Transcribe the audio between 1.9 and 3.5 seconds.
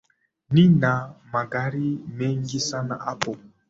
mengi sana hapo